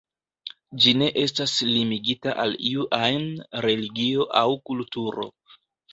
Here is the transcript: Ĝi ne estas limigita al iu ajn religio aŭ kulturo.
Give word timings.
Ĝi 0.85 0.93
ne 1.01 1.09
estas 1.23 1.53
limigita 1.73 2.35
al 2.45 2.57
iu 2.71 2.89
ajn 3.01 3.27
religio 3.67 4.29
aŭ 4.45 4.47
kulturo. 4.71 5.29